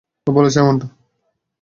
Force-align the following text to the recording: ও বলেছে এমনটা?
ও 0.27 0.31
বলেছে 0.31 0.57
এমনটা? 0.59 0.87